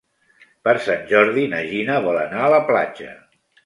Per 0.67 0.73
Sant 0.85 1.05
Jordi 1.13 1.45
na 1.53 1.61
Gina 1.69 2.01
vol 2.09 2.21
anar 2.27 2.45
a 2.49 2.53
la 2.59 2.65
platja. 2.75 3.17